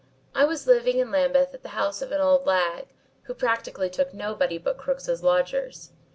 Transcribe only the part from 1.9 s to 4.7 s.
of an old lag, who practically took nobody